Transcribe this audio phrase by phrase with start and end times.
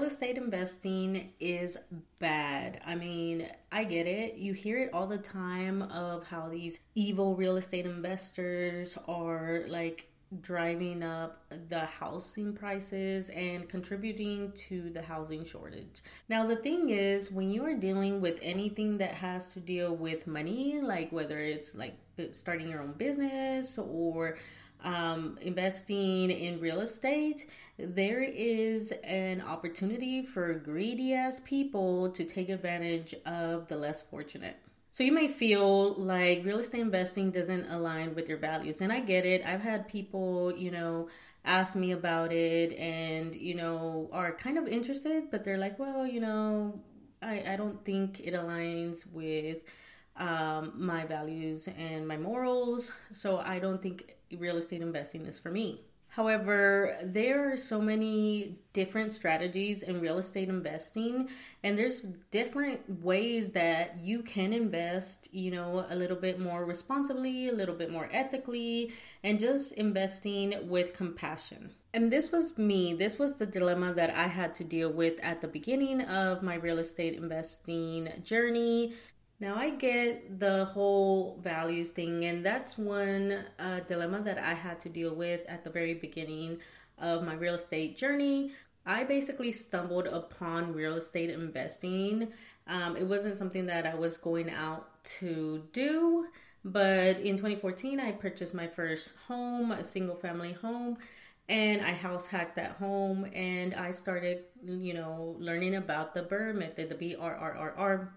[0.00, 1.76] Real estate investing is
[2.20, 2.80] bad.
[2.86, 4.36] I mean, I get it.
[4.36, 10.06] You hear it all the time of how these evil real estate investors are like
[10.40, 16.00] driving up the housing prices and contributing to the housing shortage.
[16.30, 20.26] Now, the thing is, when you are dealing with anything that has to deal with
[20.26, 21.98] money, like whether it's like
[22.32, 24.38] starting your own business or
[24.84, 27.48] um, investing in real estate,
[27.78, 34.56] there is an opportunity for greedy ass people to take advantage of the less fortunate.
[34.92, 38.80] So you may feel like real estate investing doesn't align with your values.
[38.80, 39.44] And I get it.
[39.46, 41.08] I've had people, you know,
[41.44, 46.06] ask me about it and, you know, are kind of interested, but they're like, well,
[46.06, 46.80] you know,
[47.22, 49.58] I, I don't think it aligns with
[50.16, 52.90] um, my values and my morals.
[53.12, 55.82] So I don't think real estate investing is for me.
[56.10, 61.28] However, there are so many different strategies in real estate investing,
[61.62, 62.00] and there's
[62.32, 67.76] different ways that you can invest, you know, a little bit more responsibly, a little
[67.76, 68.92] bit more ethically,
[69.22, 71.70] and just investing with compassion.
[71.94, 75.40] And this was me, this was the dilemma that I had to deal with at
[75.40, 78.94] the beginning of my real estate investing journey.
[79.40, 84.78] Now, I get the whole values thing, and that's one uh, dilemma that I had
[84.80, 86.58] to deal with at the very beginning
[86.98, 88.52] of my real estate journey.
[88.84, 92.28] I basically stumbled upon real estate investing.
[92.66, 96.26] Um, it wasn't something that I was going out to do,
[96.62, 100.98] but in 2014, I purchased my first home, a single family home
[101.48, 106.54] and I house hacked that home and I started, you know, learning about the BRRRR
[106.54, 108.12] method, the B R R R R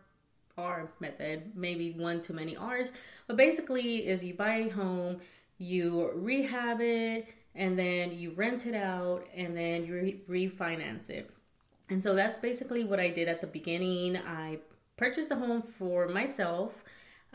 [0.57, 2.91] R method, maybe one too many R's.
[3.27, 5.19] But basically, is you buy a home,
[5.57, 9.93] you rehab it, and then you rent it out, and then you
[10.27, 11.29] re- refinance it.
[11.89, 14.17] And so that's basically what I did at the beginning.
[14.17, 14.59] I
[14.97, 16.83] purchased a home for myself.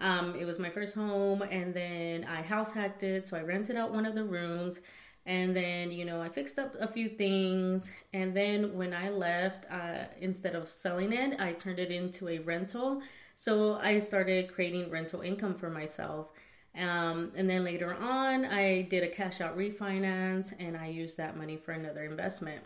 [0.00, 3.26] Um, it was my first home, and then I house hacked it.
[3.26, 4.80] So I rented out one of the rooms
[5.28, 7.92] and then you know i fixed up a few things.
[8.12, 12.38] And then when i left uh, instead of selling it i turned it into a
[12.40, 13.02] rental.
[13.36, 16.32] So i started creating rental income for myself.
[16.76, 21.36] Um, and then later on i did a cash out refinance and i used that
[21.36, 22.62] money for another investment.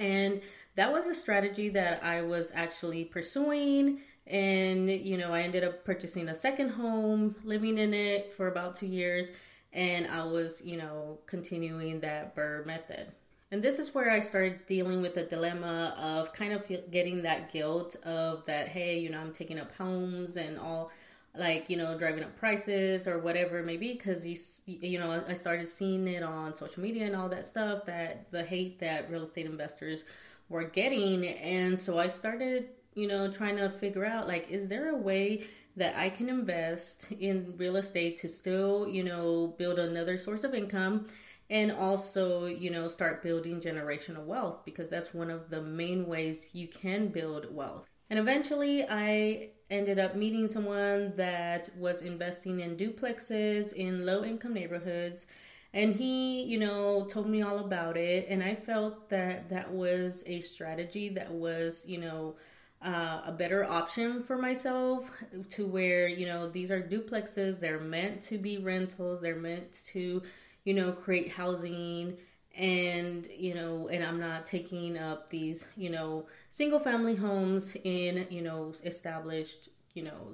[0.00, 0.42] And
[0.76, 4.00] that was a strategy that i was actually pursuing.
[4.26, 8.74] And you know i ended up purchasing a second home living in it for about
[8.74, 9.30] two years
[9.72, 13.12] and I was, you know, continuing that BRRRR method.
[13.50, 17.50] And this is where I started dealing with the dilemma of kind of getting that
[17.50, 20.90] guilt of that, hey, you know, I'm taking up homes and all,
[21.34, 24.36] like, you know, driving up prices or whatever it may be, because you,
[24.66, 28.42] you know, I started seeing it on social media and all that stuff that the
[28.42, 30.04] hate that real estate investors
[30.50, 31.26] were getting.
[31.26, 35.44] And so I started, you know, trying to figure out, like, is there a way
[35.76, 40.54] that I can invest in real estate to still, you know, build another source of
[40.54, 41.06] income
[41.50, 46.48] and also, you know, start building generational wealth because that's one of the main ways
[46.52, 47.88] you can build wealth.
[48.10, 54.54] And eventually, I ended up meeting someone that was investing in duplexes in low income
[54.54, 55.26] neighborhoods.
[55.74, 58.26] And he, you know, told me all about it.
[58.28, 62.36] And I felt that that was a strategy that was, you know,
[62.82, 65.10] uh, a better option for myself
[65.50, 67.58] to where you know these are duplexes.
[67.58, 69.20] They're meant to be rentals.
[69.20, 70.22] They're meant to
[70.64, 72.16] you know create housing.
[72.56, 78.26] And you know and i'm not taking up these you know single family homes in
[78.30, 80.32] you know established you know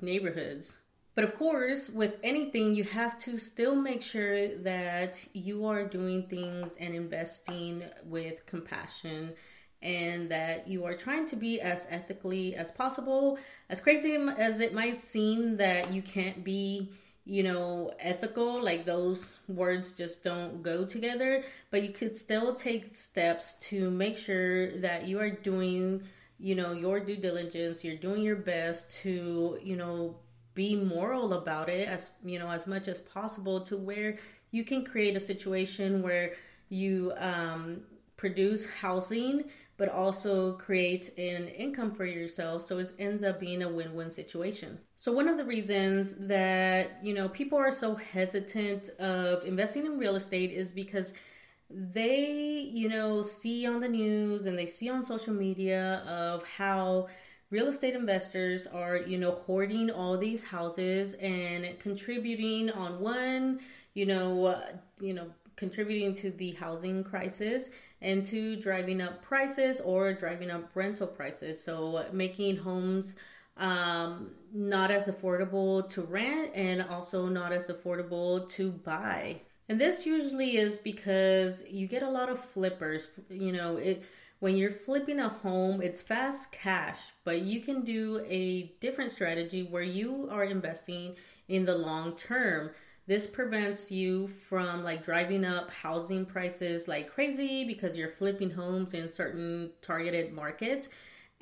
[0.00, 0.78] neighborhoods.
[1.14, 6.26] But of course with anything you have to still make sure that you are doing
[6.26, 9.34] things and investing with compassion
[9.82, 13.38] and that you are trying to be as ethically as possible.
[13.68, 16.92] As crazy as it might seem that you can't be,
[17.24, 22.94] you know, ethical, like those words just don't go together, but you could still take
[22.94, 26.02] steps to make sure that you are doing,
[26.38, 30.16] you know, your due diligence, you're doing your best to, you know,
[30.54, 34.18] be moral about it as, you know, as much as possible to where
[34.50, 36.34] you can create a situation where
[36.68, 37.82] you um
[38.16, 39.44] produce housing
[39.82, 44.78] but also create an income for yourself so it ends up being a win-win situation.
[44.96, 49.98] So one of the reasons that you know people are so hesitant of investing in
[49.98, 51.14] real estate is because
[51.68, 57.08] they you know see on the news and they see on social media of how
[57.50, 63.58] real estate investors are you know hoarding all these houses and contributing on one
[63.94, 64.62] you know uh,
[65.00, 65.26] you know
[65.56, 67.70] contributing to the housing crisis
[68.00, 71.62] and to driving up prices or driving up rental prices.
[71.62, 73.14] So making homes
[73.56, 79.40] um, not as affordable to rent and also not as affordable to buy.
[79.68, 83.08] And this usually is because you get a lot of flippers.
[83.30, 84.04] You know, it
[84.40, 89.62] when you're flipping a home, it's fast cash, but you can do a different strategy
[89.62, 91.14] where you are investing
[91.46, 92.70] in the long term.
[93.06, 98.94] This prevents you from like driving up housing prices like crazy because you're flipping homes
[98.94, 100.88] in certain targeted markets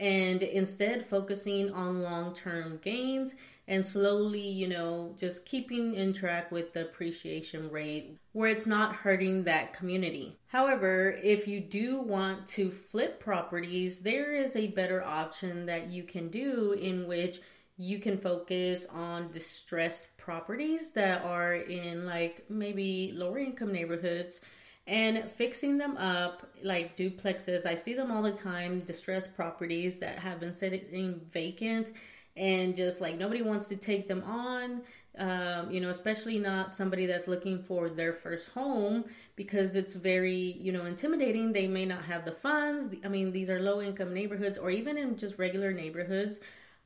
[0.00, 3.34] and instead focusing on long term gains
[3.68, 8.94] and slowly, you know, just keeping in track with the appreciation rate where it's not
[8.94, 10.38] hurting that community.
[10.46, 16.04] However, if you do want to flip properties, there is a better option that you
[16.04, 17.40] can do in which
[17.76, 24.40] you can focus on distressed properties that are in like maybe lower income neighborhoods
[24.86, 27.66] and fixing them up like duplexes.
[27.66, 31.92] I see them all the time, distressed properties that have been sitting vacant
[32.36, 34.82] and just like nobody wants to take them on.
[35.18, 40.56] Um, you know, especially not somebody that's looking for their first home because it's very,
[40.58, 41.52] you know, intimidating.
[41.52, 42.94] They may not have the funds.
[43.04, 46.40] I mean, these are low income neighborhoods or even in just regular neighborhoods.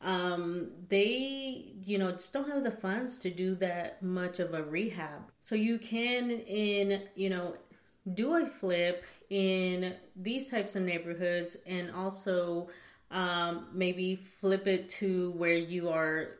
[0.04, 4.62] Um, they, you know, just don't have the funds to do that much of a
[4.62, 5.22] rehab.
[5.42, 7.56] So you can, in, you know,
[8.12, 12.68] do a flip in these types of neighborhoods and also
[13.10, 16.32] um, maybe flip it to where you are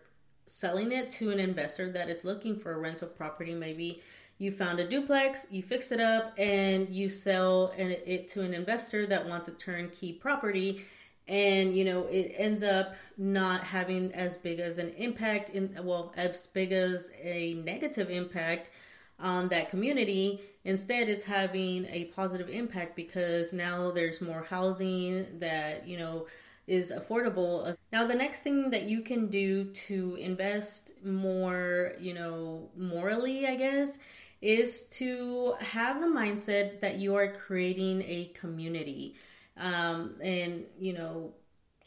[0.47, 3.55] selling it to an investor that is looking for a rental property.
[3.55, 4.03] Maybe
[4.39, 9.07] you found a duplex, you fix it up, and you sell it to an investor
[9.07, 10.85] that wants a turnkey property.
[11.27, 16.13] And you know it ends up not having as big as an impact in well
[16.17, 18.71] as big as a negative impact
[19.19, 20.41] on that community.
[20.65, 26.27] Instead, it's having a positive impact because now there's more housing that, you know,
[26.67, 27.77] is affordable.
[27.93, 33.55] Now, the next thing that you can do to invest more, you know, morally, I
[33.57, 33.99] guess,
[34.41, 39.15] is to have the mindset that you are creating a community
[39.57, 41.35] um, and, you know,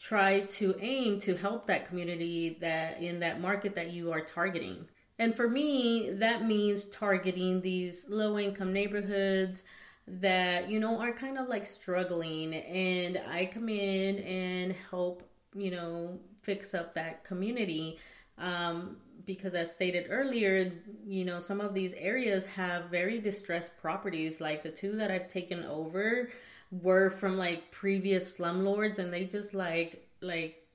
[0.00, 4.86] try to aim to help that community that in that market that you are targeting.
[5.18, 9.64] And for me, that means targeting these low income neighborhoods
[10.06, 12.54] that, you know, are kind of like struggling.
[12.54, 17.98] And I come in and help, you know, fix up that community.
[18.38, 20.72] Um, because as stated earlier,
[21.04, 24.40] you know, some of these areas have very distressed properties.
[24.40, 26.30] Like the two that I've taken over
[26.70, 30.66] were from like previous slumlords and they just like, like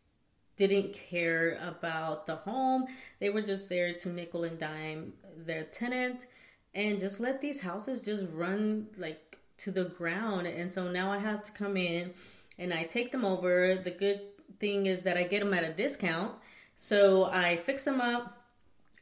[0.56, 2.86] didn't care about the home.
[3.20, 6.28] They were just there to nickel and dime their tenant
[6.74, 10.48] and just let these houses just run like to the ground.
[10.48, 12.14] And so now I have to come in
[12.58, 13.76] and I take them over.
[13.76, 14.22] The good
[14.60, 16.34] thing is that I get them at a discount.
[16.76, 18.44] So I fix them up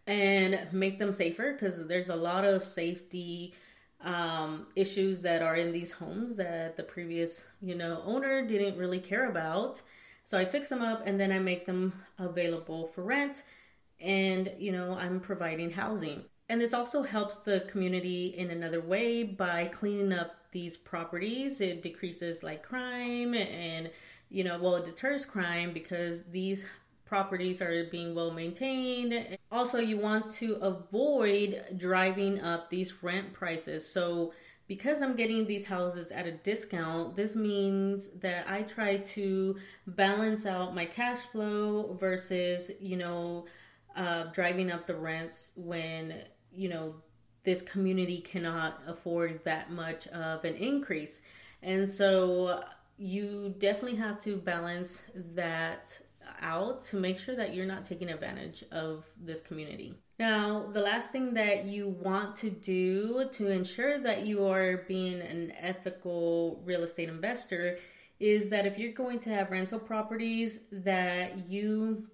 [0.07, 3.53] and make them safer because there's a lot of safety
[4.03, 8.99] um, issues that are in these homes that the previous, you know, owner didn't really
[8.99, 9.81] care about.
[10.23, 13.43] So I fix them up and then I make them available for rent
[13.99, 16.23] and you know, I'm providing housing.
[16.49, 21.61] And this also helps the community in another way by cleaning up these properties.
[21.61, 23.89] It decreases like crime and
[24.29, 26.63] you know, well, it deters crime because these
[27.11, 29.37] properties are being well maintained.
[29.51, 33.85] Also, you want to avoid driving up these rent prices.
[33.85, 34.31] So
[34.65, 40.45] because I'm getting these houses at a discount, this means that I try to balance
[40.45, 43.45] out my cash flow versus, you know,
[43.97, 46.15] uh, driving up the rents when,
[46.53, 46.95] you know,
[47.43, 51.23] this community cannot afford that much of an increase.
[51.61, 52.63] And so
[52.97, 55.01] you definitely have to balance
[55.35, 55.99] that
[56.41, 59.95] out to make sure that you're not taking advantage of this community.
[60.19, 65.19] Now, the last thing that you want to do to ensure that you are being
[65.19, 67.77] an ethical real estate investor
[68.19, 72.07] is that if you're going to have rental properties that you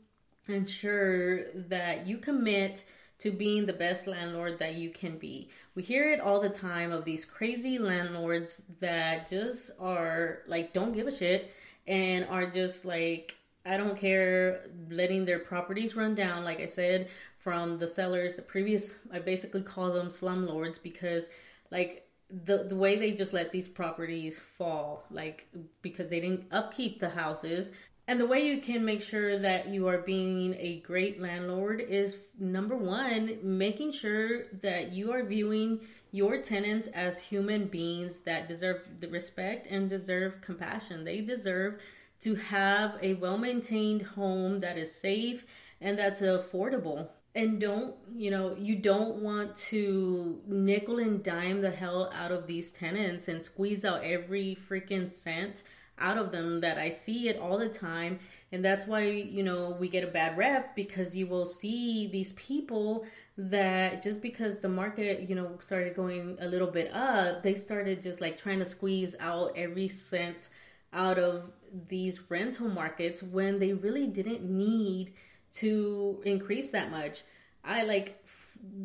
[0.48, 2.86] ensure that you commit
[3.20, 5.50] to being the best landlord that you can be.
[5.76, 10.94] We hear it all the time of these crazy landlords that just are like don't
[10.94, 11.52] give a shit
[11.88, 13.36] and are just like
[13.68, 18.36] I don't care letting their properties run down like I said from the sellers.
[18.36, 21.28] The previous, I basically call them slumlords because,
[21.72, 25.48] like, the the way they just let these properties fall, like
[25.82, 27.72] because they didn't upkeep the houses.
[28.10, 32.18] And the way you can make sure that you are being a great landlord is
[32.40, 35.82] number one, making sure that you are viewing
[36.12, 41.04] your tenants as human beings that deserve the respect and deserve compassion.
[41.04, 41.82] They deserve
[42.22, 45.46] to have a well maintained home that is safe
[45.82, 47.10] and that's affordable.
[47.36, 52.48] And don't, you know, you don't want to nickel and dime the hell out of
[52.48, 55.64] these tenants and squeeze out every freaking cent
[56.00, 58.20] out of them that I see it all the time.
[58.52, 62.34] And that's why, you know, we get a bad rep because you will see these
[62.34, 63.06] people
[63.38, 68.02] that just because the market, you know, started going a little bit up, they started
[68.02, 70.50] just like trying to squeeze out every cent
[70.94, 71.52] out of
[71.90, 75.14] these rental markets when they really didn't need
[75.54, 77.24] to increase that much.
[77.64, 78.24] I like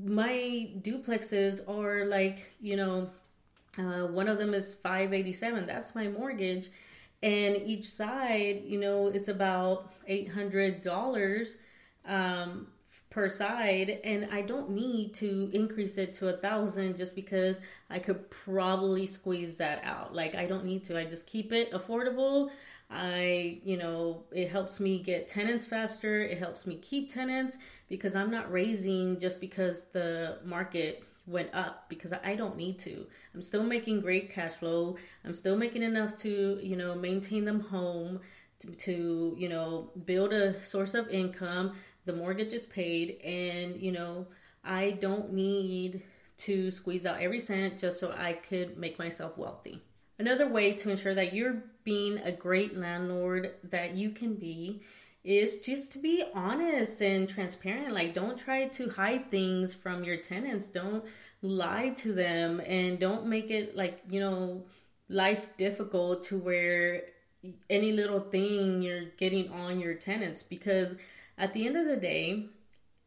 [0.04, 3.11] my duplexes are like, you know,
[3.78, 5.66] uh, one of them is 587.
[5.66, 6.68] That's my mortgage
[7.23, 11.56] and each side you know it's about $800
[12.06, 12.66] um,
[13.12, 17.99] per side and i don't need to increase it to a thousand just because i
[17.99, 22.50] could probably squeeze that out like i don't need to i just keep it affordable
[22.90, 28.16] i you know it helps me get tenants faster it helps me keep tenants because
[28.16, 33.07] i'm not raising just because the market went up because I don't need to.
[33.35, 34.97] I'm still making great cash flow.
[35.25, 38.21] I'm still making enough to, you know, maintain them home,
[38.61, 41.75] to, to, you know, build a source of income.
[42.04, 44.26] The mortgage is paid, and, you know,
[44.64, 46.02] I don't need
[46.38, 49.80] to squeeze out every cent just so I could make myself wealthy.
[50.18, 54.82] Another way to ensure that you're being a great landlord that you can be
[55.25, 57.94] is just to be honest and transparent.
[57.94, 60.66] Like, don't try to hide things from your tenants.
[60.66, 61.04] Don't
[61.42, 64.64] lie to them and don't make it like, you know,
[65.09, 67.02] life difficult to where
[67.71, 70.97] any little thing you're getting on your tenants because
[71.38, 72.46] at the end of the day,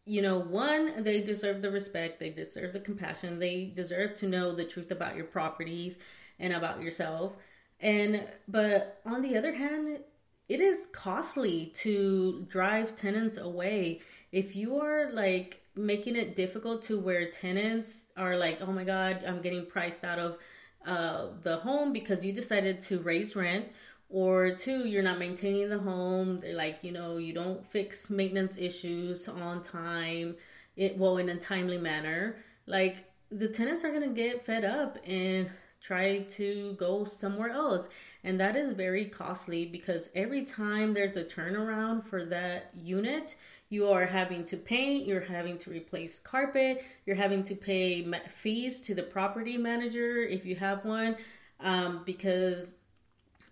[0.06, 4.52] you know, one, they deserve the respect, they deserve the compassion, they deserve to know
[4.52, 5.98] the truth about your properties
[6.40, 7.36] and about yourself.
[7.80, 10.00] And, but on the other hand,
[10.48, 14.02] it is costly to drive tenants away.
[14.32, 19.24] If you are like making it difficult to where tenants are like, oh my God,
[19.28, 20.38] I'm getting priced out of
[20.86, 23.68] uh, the home because you decided to raise rent,
[24.16, 26.40] or two, you're not maintaining the home.
[26.40, 30.38] They're like, you know, you don't fix maintenance issues on time,
[30.78, 32.38] it well in a timely manner.
[32.66, 37.90] Like the tenants are gonna get fed up and try to go somewhere else.
[38.24, 43.36] And that is very costly because every time there's a turnaround for that unit,
[43.68, 48.80] you are having to paint, you're having to replace carpet, you're having to pay fees
[48.80, 51.18] to the property manager if you have one,
[51.60, 52.72] um, because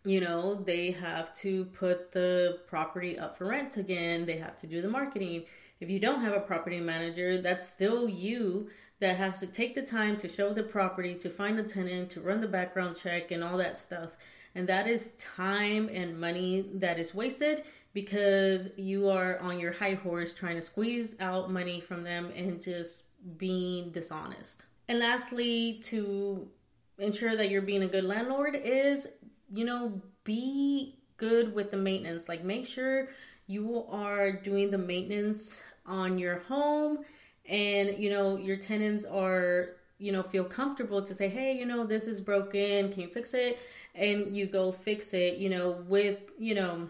[0.06, 4.68] you know they have to put the property up for rent again, they have to
[4.68, 5.46] do the marketing.
[5.80, 8.70] If you don't have a property manager, that's still you
[9.00, 12.22] that has to take the time to show the property, to find a tenant, to
[12.22, 14.12] run the background check, and all that stuff.
[14.56, 19.96] And that is time and money that is wasted because you are on your high
[19.96, 23.04] horse trying to squeeze out money from them and just
[23.38, 24.66] being dishonest.
[24.88, 26.48] And lastly, to
[26.98, 29.08] ensure that you're being a good landlord is,
[29.54, 32.28] you know, be good with the maintenance.
[32.28, 33.10] Like, make sure
[33.48, 37.00] you are doing the maintenance on your home
[37.46, 41.86] and you know your tenants are you know feel comfortable to say hey you know
[41.86, 42.92] this is broken.
[42.92, 43.60] Can you fix it?
[43.96, 46.88] And you go fix it you know with you know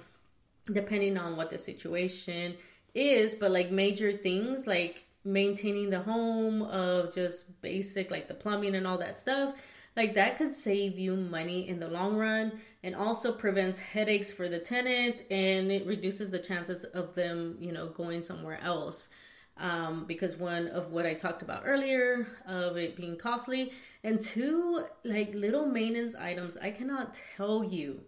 [0.71, 2.55] depending on what the situation
[2.93, 3.35] is.
[3.35, 8.85] But like major things like maintaining the home of just basic like the plumbing and
[8.85, 9.55] all that stuff
[9.95, 12.51] like that could save you money in the long run
[12.83, 17.71] and also prevents headaches for the tenant and it reduces the chances of them you
[17.71, 19.09] know going somewhere else
[19.57, 23.71] um, because one of what I talked about earlier of it being costly,
[24.03, 26.57] and two, like little maintenance items.
[26.57, 28.01] I cannot tell you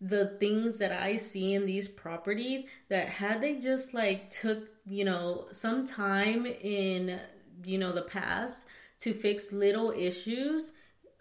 [0.00, 5.04] the things that I see in these properties that had they just like took, you
[5.04, 7.20] know, some time in,
[7.64, 8.66] you know, the past
[9.00, 10.72] to fix little issues,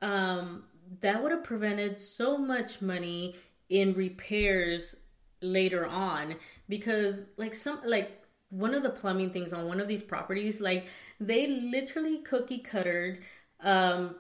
[0.02, 0.64] um,
[1.02, 3.36] that would have prevented so much money
[3.70, 4.96] in repairs
[5.42, 6.36] later on
[6.70, 10.88] because like some like one of the plumbing things on one of these properties, like
[11.20, 13.20] they literally cookie cuttered
[13.62, 14.16] um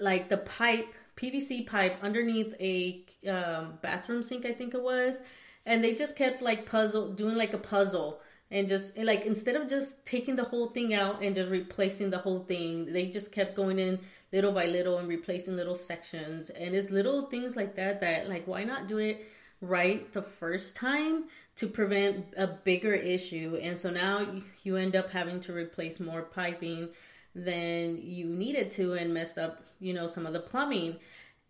[0.00, 5.22] like the pipe, PVC pipe underneath a um, bathroom sink, I think it was,
[5.64, 9.68] and they just kept like puzzle doing like a puzzle and just like instead of
[9.68, 13.56] just taking the whole thing out and just replacing the whole thing they just kept
[13.56, 13.98] going in
[14.32, 18.46] little by little and replacing little sections and it's little things like that that like
[18.46, 19.26] why not do it
[19.62, 21.24] right the first time
[21.56, 23.58] to prevent a bigger issue.
[23.62, 24.26] And so now
[24.64, 26.88] you end up having to replace more piping
[27.34, 30.96] than you needed to and messed up, you know, some of the plumbing.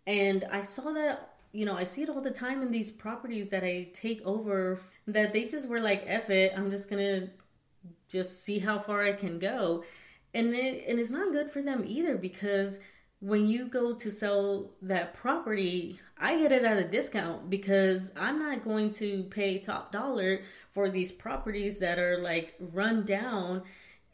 [0.06, 3.50] And I saw that you know, I see it all the time in these properties
[3.50, 7.28] that I take over that they just were like, F it, I'm just gonna
[8.08, 9.84] just see how far I can go.
[10.34, 12.80] And it, and it's not good for them either because
[13.20, 18.38] when you go to sell that property, I get it at a discount because I'm
[18.38, 20.40] not going to pay top dollar
[20.72, 23.62] for these properties that are like run down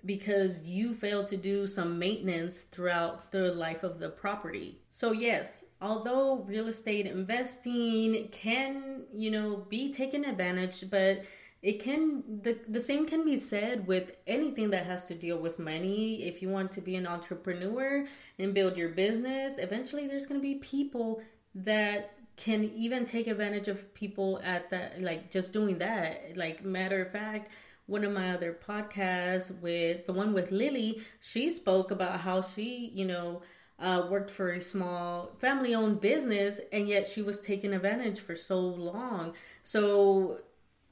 [0.04, 4.80] because you failed to do some maintenance throughout the life of the property.
[4.92, 11.22] So yes, although real estate investing can, you know, be taken advantage, but
[11.62, 15.58] it can the the same can be said with anything that has to deal with
[15.58, 16.22] money.
[16.24, 18.06] If you want to be an entrepreneur
[18.38, 21.20] and build your business, eventually there's going to be people
[21.54, 26.36] that can even take advantage of people at that like just doing that.
[26.36, 27.50] Like matter of fact,
[27.86, 32.90] one of my other podcasts with the one with Lily, she spoke about how she,
[32.94, 33.42] you know,
[33.80, 38.34] uh, worked for a small family owned business and yet she was taken advantage for
[38.34, 39.34] so long.
[39.62, 40.40] So,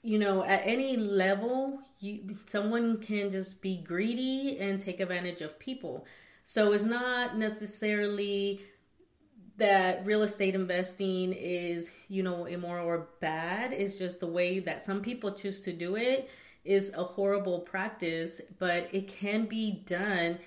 [0.06, 5.58] you know, at any level, you, someone can just be greedy and take advantage of
[5.58, 6.06] people.
[6.44, 8.60] So it's not necessarily
[9.56, 13.72] that real estate investing is, you know, immoral or bad.
[13.72, 16.30] It's just the way that some people choose to do it
[16.64, 20.38] is a horrible practice, but it can be done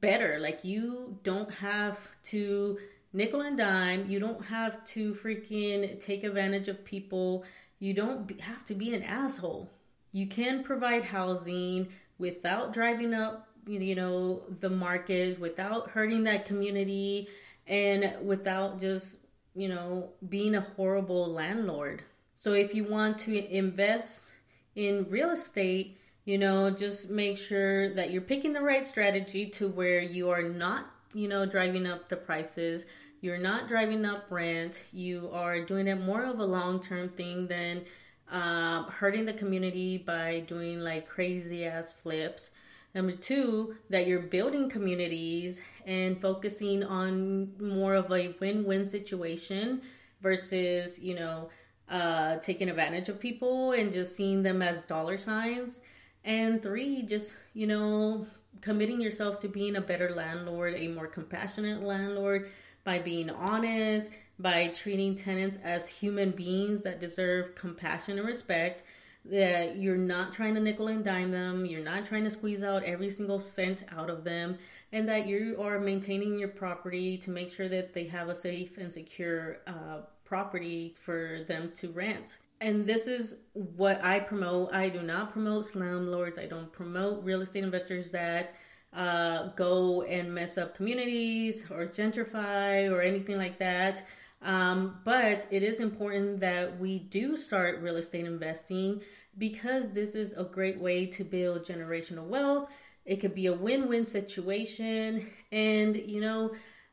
[0.00, 0.38] better.
[0.38, 2.78] Like you don't have to
[3.12, 4.06] nickel and dime.
[4.06, 7.44] You don't have to freaking take advantage of people.
[7.84, 9.70] You don't have to be an asshole.
[10.10, 17.28] You can provide housing without driving up, you know, the market, without hurting that community,
[17.66, 19.18] and without just,
[19.54, 22.02] you know, being a horrible landlord.
[22.36, 24.32] So if you want to invest
[24.74, 29.68] in real estate, you know, just make sure that you're picking the right strategy to
[29.68, 32.86] where you are not, you know, driving up the prices.
[33.24, 34.84] You're not driving up rent.
[34.92, 37.86] You are doing it more of a long term thing than
[38.30, 42.50] um, hurting the community by doing like crazy ass flips.
[42.94, 49.80] Number two, that you're building communities and focusing on more of a win win situation
[50.20, 51.48] versus, you know,
[51.88, 55.80] uh, taking advantage of people and just seeing them as dollar signs.
[56.26, 58.26] And three, just, you know,
[58.60, 62.50] committing yourself to being a better landlord, a more compassionate landlord
[62.84, 68.82] by being honest, by treating tenants as human beings that deserve compassion and respect.
[69.26, 72.82] That you're not trying to nickel and dime them, you're not trying to squeeze out
[72.82, 74.58] every single cent out of them,
[74.92, 78.76] and that you are maintaining your property to make sure that they have a safe
[78.76, 82.40] and secure uh, property for them to rent.
[82.60, 84.74] And this is what I promote.
[84.74, 86.38] I do not promote slumlords.
[86.38, 88.52] I don't promote real estate investors that
[88.94, 94.04] uh, go and mess up communities or gentrify or anything like that.
[94.42, 99.02] Um, but it is important that we do start real estate investing
[99.38, 102.70] because this is a great way to build generational wealth.
[103.04, 105.30] It could be a win win situation.
[105.50, 106.52] And, you know,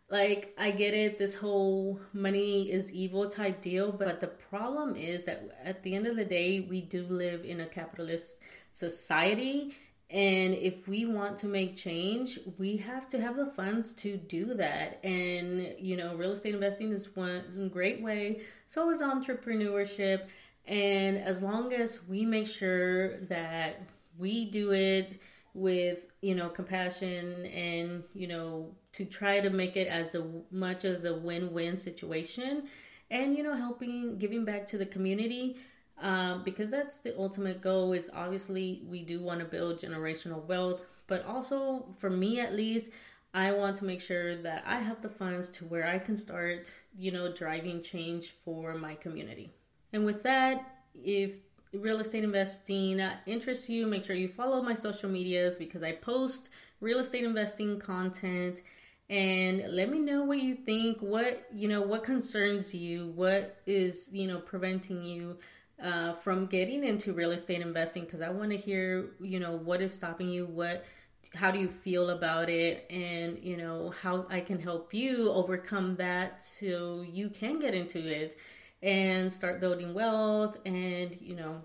[0.09, 5.25] like I get it, this whole money is evil type deal, but the problem is
[5.25, 8.39] that at the end of the day, we do live in a capitalist
[8.71, 9.75] society.
[10.11, 14.53] And if we want to make change, we have to have the funds to do
[14.55, 14.99] that.
[15.05, 18.41] And, you know, real estate investing is one great way.
[18.67, 20.27] So is entrepreneurship.
[20.67, 23.81] And as long as we make sure that
[24.17, 25.21] we do it
[25.53, 30.83] with, you know, compassion and, you know, to try to make it as a, much
[30.83, 32.67] as a win-win situation
[33.11, 35.57] and you know helping giving back to the community
[36.01, 40.81] um, because that's the ultimate goal is obviously we do want to build generational wealth
[41.07, 42.91] but also for me at least
[43.33, 46.71] i want to make sure that i have the funds to where i can start
[46.97, 49.49] you know driving change for my community.
[49.93, 51.35] And with that if
[51.73, 56.49] real estate investing interests you make sure you follow my social medias because i post
[56.81, 58.61] real estate investing content.
[59.09, 64.09] And let me know what you think what you know what concerns you what is
[64.11, 65.37] you know preventing you
[65.81, 69.81] uh, from getting into real estate investing because i want to hear you know what
[69.81, 70.85] is stopping you what
[71.33, 75.95] how do you feel about it and you know how i can help you overcome
[75.95, 78.37] that so you can get into it
[78.83, 81.61] and start building wealth and you know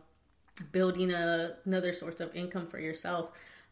[0.73, 3.31] building a, another source of income for yourself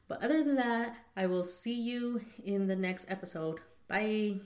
[0.09, 3.61] but other than that, I will see you in the next episode.
[3.89, 4.41] Bye.